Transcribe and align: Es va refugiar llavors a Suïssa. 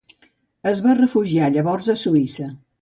Es 0.71 0.81
va 0.87 0.95
refugiar 1.01 1.53
llavors 1.59 1.95
a 1.97 2.01
Suïssa. 2.07 2.53